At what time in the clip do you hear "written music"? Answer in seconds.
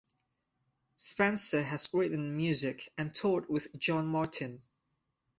1.93-2.91